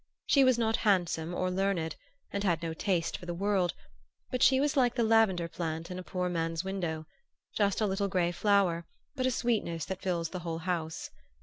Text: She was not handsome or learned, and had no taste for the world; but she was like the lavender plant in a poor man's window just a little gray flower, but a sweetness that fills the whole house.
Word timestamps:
She 0.25 0.43
was 0.43 0.57
not 0.57 0.77
handsome 0.77 1.35
or 1.35 1.51
learned, 1.51 1.95
and 2.33 2.43
had 2.43 2.63
no 2.63 2.73
taste 2.73 3.19
for 3.19 3.27
the 3.27 3.35
world; 3.35 3.75
but 4.31 4.41
she 4.41 4.59
was 4.59 4.75
like 4.75 4.95
the 4.95 5.03
lavender 5.03 5.47
plant 5.47 5.91
in 5.91 5.99
a 5.99 6.03
poor 6.03 6.27
man's 6.27 6.63
window 6.63 7.05
just 7.55 7.81
a 7.81 7.85
little 7.85 8.07
gray 8.07 8.31
flower, 8.31 8.87
but 9.15 9.27
a 9.27 9.31
sweetness 9.31 9.85
that 9.85 10.01
fills 10.01 10.29
the 10.29 10.39
whole 10.39 10.57
house. 10.65 11.11